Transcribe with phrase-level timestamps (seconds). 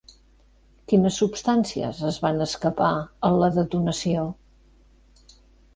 [0.91, 2.91] Quines substàncies es van escapar
[3.31, 4.29] en la detonació?